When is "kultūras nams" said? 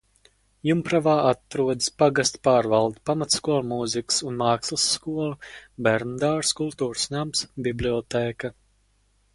6.63-7.47